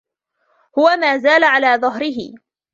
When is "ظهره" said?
1.81-2.33